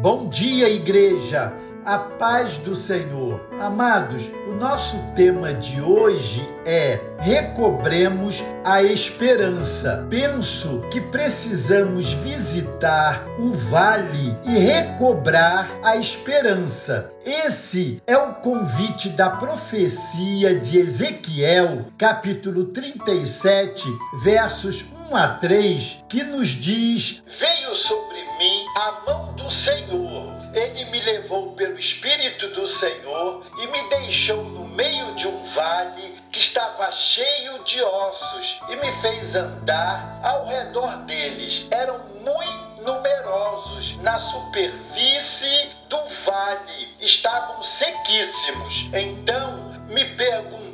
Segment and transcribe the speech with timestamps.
[0.00, 1.52] Bom dia, igreja!
[1.84, 3.38] A paz do Senhor.
[3.60, 10.06] Amados, o nosso tema de hoje é Recobremos a Esperança.
[10.08, 17.12] Penso que precisamos visitar o vale e recobrar a esperança.
[17.22, 23.84] Esse é o convite da profecia de Ezequiel, capítulo 37,
[24.22, 30.86] versos 1 a 3, que nos diz: Veio sobre mim a mão do Senhor ele
[30.86, 36.40] me levou pelo Espírito do Senhor e me deixou no meio de um vale que
[36.40, 41.68] estava cheio de ossos e me fez andar ao redor deles.
[41.70, 48.88] Eram muito numerosos na superfície do vale, estavam sequíssimos.
[48.94, 50.69] Então me perguntou: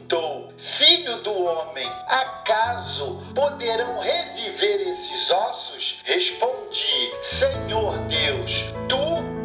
[1.07, 6.01] Filho do homem, acaso poderão reviver esses ossos?
[6.05, 8.99] Respondi: Senhor Deus, tu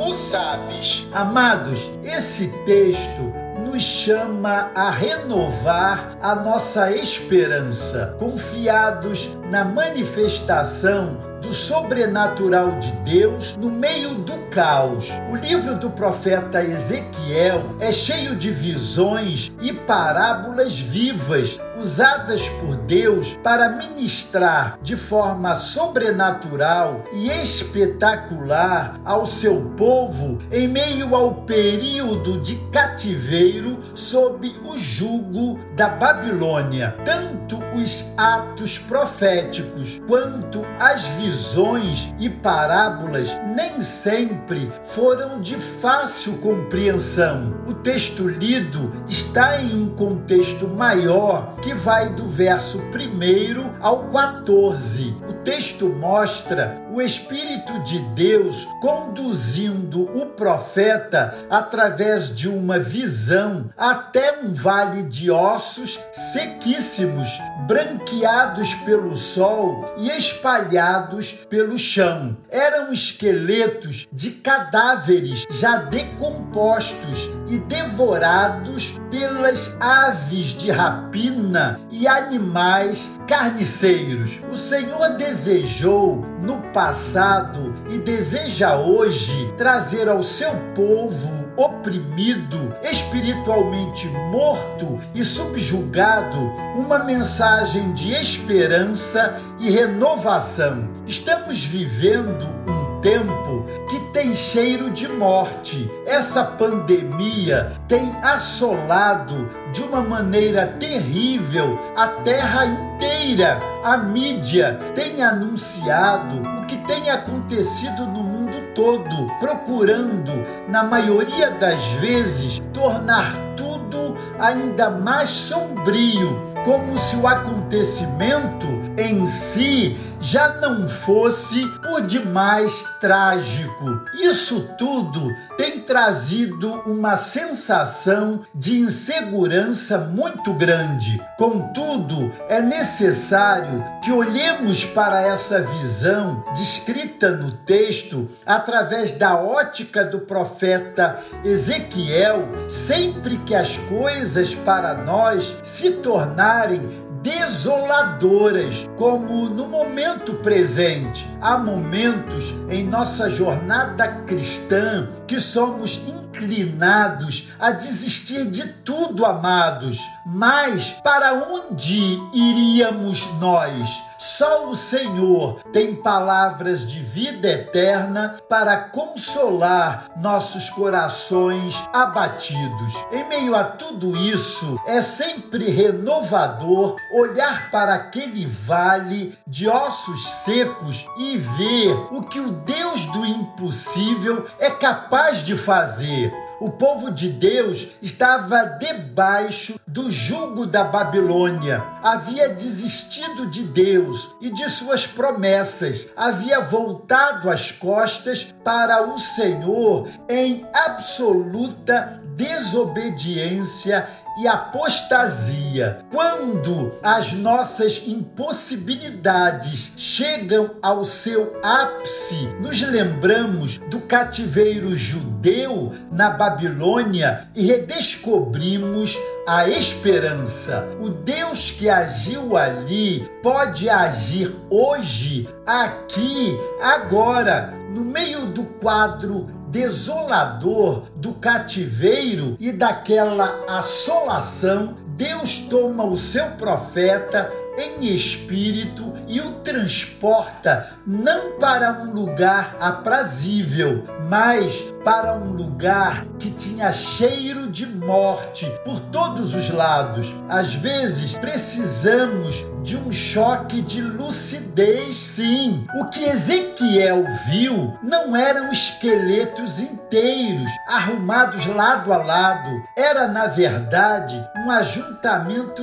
[0.03, 1.05] o sabes.
[1.13, 3.31] Amados, esse texto
[3.63, 13.69] nos chama a renovar a nossa esperança, confiados na manifestação do sobrenatural de Deus no
[13.69, 15.11] meio do caos.
[15.29, 23.37] O livro do profeta Ezequiel é cheio de visões e parábolas vivas usadas por Deus
[23.43, 32.55] para ministrar de forma sobrenatural e espetacular ao seu povo em meio ao período de
[32.71, 36.95] cativeiro sob o jugo da Babilônia.
[37.05, 47.55] Tanto os atos proféticos quanto as visões e parábolas nem sempre foram de fácil compreensão.
[47.67, 54.09] O texto lido está em um contexto maior que que vai do verso 1 ao
[54.09, 55.15] 14.
[55.29, 64.41] O texto mostra o Espírito de Deus conduzindo o profeta através de uma visão até
[64.43, 67.29] um vale de ossos sequíssimos,
[67.65, 72.35] branqueados pelo sol e espalhados pelo chão.
[72.49, 81.50] Eram esqueletos de cadáveres já decompostos e devorados pelas aves de rapina
[81.89, 84.39] e animais carniceiros.
[84.51, 94.99] O Senhor desejou no passado e deseja hoje trazer ao seu povo oprimido, espiritualmente morto
[95.13, 96.39] e subjugado,
[96.75, 100.89] uma mensagem de esperança e renovação.
[101.05, 105.91] Estamos vivendo um tempo que tem cheiro de morte.
[106.05, 113.59] Essa pandemia tem assolado de uma maneira terrível a terra inteira.
[113.83, 120.31] A mídia tem anunciado o que tem acontecido no mundo todo, procurando,
[120.67, 129.97] na maioria das vezes, tornar tudo ainda mais sombrio, como se o acontecimento em si
[130.21, 134.05] já não fosse por demais trágico.
[134.13, 135.27] Isso tudo
[135.57, 141.19] tem trazido uma sensação de insegurança muito grande.
[141.37, 150.19] Contudo, é necessário que olhemos para essa visão descrita no texto através da ótica do
[150.19, 161.25] profeta Ezequiel, sempre que as coisas para nós se tornarem desoladoras, como no momento presente.
[161.39, 169.99] Há momentos em nossa jornada cristã que somos inclinados a desistir de tudo, amados.
[170.25, 173.89] Mas para onde iríamos nós?
[174.21, 182.93] Só o Senhor tem palavras de vida eterna para consolar nossos corações abatidos.
[183.11, 191.03] Em meio a tudo isso, é sempre renovador olhar para aquele vale de ossos secos
[191.17, 197.27] e ver o que o Deus do impossível é capaz de fazer o povo de
[197.27, 206.11] Deus estava debaixo do jugo da Babilônia, havia desistido de Deus e de suas promessas,
[206.15, 214.07] havia voltado as costas para o Senhor em absoluta desobediência
[214.37, 216.05] e apostasia.
[216.11, 227.47] Quando as nossas impossibilidades chegam ao seu ápice, nos lembramos do cativeiro judeu na Babilônia
[227.55, 229.17] e redescobrimos
[229.47, 230.87] a esperança.
[230.99, 241.03] O Deus que agiu ali pode agir hoje, aqui, agora, no meio do quadro desolador
[241.15, 250.97] do cativeiro e daquela assolação, Deus toma o seu profeta em espírito e o transporta
[251.05, 258.99] não para um lugar aprazível, mas para um lugar que tinha cheiro de morte por
[258.99, 260.33] todos os lados.
[260.49, 265.85] Às vezes precisamos de um choque de lucidez, sim.
[265.99, 272.69] O que Ezequiel viu não eram esqueletos inteiros, arrumados lado a lado.
[272.97, 275.10] Era, na verdade, um ajuntamento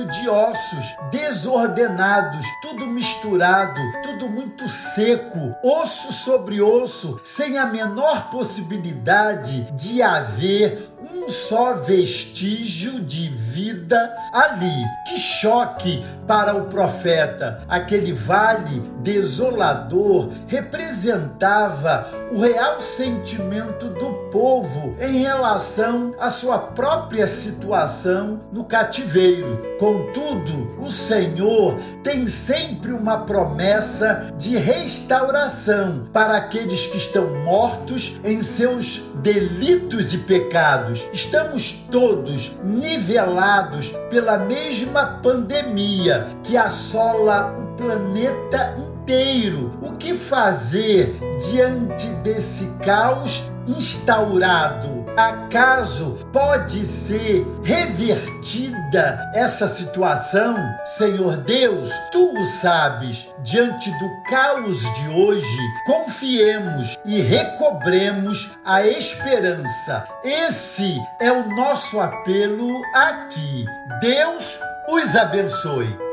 [0.05, 9.71] de ossos desordenados, tudo misturado, tudo muito seco, osso sobre osso, sem a menor possibilidade
[9.71, 14.83] de haver um só vestígio de vida ali.
[15.07, 17.63] Que choque para o profeta!
[17.67, 28.41] Aquele vale desolador representava o real sentimento do povo em relação à sua própria situação
[28.51, 29.77] no cativeiro.
[29.79, 38.41] Contudo, o Senhor tem sempre uma promessa de restauração para aqueles que estão mortos em
[38.41, 40.88] seus delitos e pecados.
[41.13, 49.77] Estamos todos nivelados pela mesma pandemia que assola o planeta inteiro.
[49.81, 51.15] O que fazer
[51.51, 54.98] diante desse caos instaurado?
[55.19, 60.55] Acaso pode ser revertida essa situação?
[60.97, 63.27] Senhor Deus, tu o sabes.
[63.43, 70.07] Diante do caos de hoje, confiemos e recobremos a esperança.
[70.23, 73.65] Esse é o nosso apelo aqui.
[73.99, 74.57] Deus
[74.87, 76.08] os abençoe.